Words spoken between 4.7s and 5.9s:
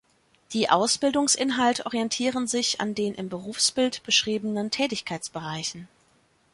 Tätigkeitsbereichen.